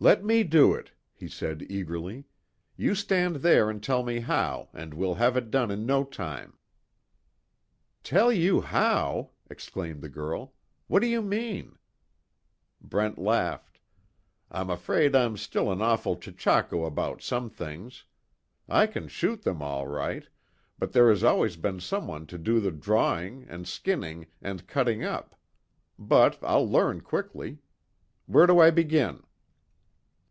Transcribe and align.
"Let 0.00 0.22
me 0.22 0.42
do 0.44 0.74
it," 0.74 0.92
he 1.14 1.28
said, 1.28 1.64
eagerly, 1.70 2.24
"You 2.76 2.94
stand 2.94 3.36
there 3.36 3.70
and 3.70 3.82
tell 3.82 4.02
me 4.02 4.20
how, 4.20 4.68
and 4.74 4.92
we'll 4.92 5.14
have 5.14 5.34
it 5.34 5.50
done 5.50 5.70
in 5.70 5.86
no 5.86 6.04
time." 6.04 6.58
"Tell 8.02 8.30
you 8.30 8.60
how!" 8.60 9.30
exclaimed 9.48 10.02
the 10.02 10.10
girl, 10.10 10.52
"What 10.88 11.00
do 11.00 11.06
you 11.06 11.22
mean?" 11.22 11.78
Brent 12.82 13.16
laughed: 13.16 13.80
"I'm 14.50 14.68
afraid 14.68 15.16
I'm 15.16 15.38
still 15.38 15.72
an 15.72 15.80
awful 15.80 16.16
chechako 16.16 16.84
about 16.84 17.22
some 17.22 17.48
things. 17.48 18.04
I 18.68 18.86
can 18.86 19.08
shoot 19.08 19.40
them, 19.40 19.62
all 19.62 19.86
right, 19.86 20.28
but 20.78 20.92
there 20.92 21.08
has 21.08 21.24
always 21.24 21.56
been 21.56 21.80
someone 21.80 22.26
to 22.26 22.36
do 22.36 22.60
the 22.60 22.72
drawing, 22.72 23.44
and 23.48 23.66
skinning, 23.66 24.26
and 24.42 24.66
cutting 24.66 25.02
up. 25.02 25.34
But, 25.98 26.38
I'll 26.42 26.68
learn 26.68 27.00
quickly. 27.00 27.60
Where 28.26 28.46
do 28.46 28.58
I 28.60 28.68
begin?" 28.70 29.22